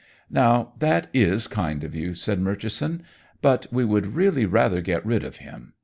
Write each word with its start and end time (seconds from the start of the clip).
"Now, 0.31 0.73
that 0.79 1.11
is 1.13 1.45
kind 1.47 1.83
of 1.83 1.93
you," 1.93 2.15
said 2.15 2.39
Murchison, 2.41 3.03
"but 3.39 3.67
we 3.71 3.85
would 3.85 4.15
really 4.15 4.47
rather 4.47 4.81
get 4.81 5.05
rid 5.05 5.23
of 5.23 5.35
him. 5.37 5.73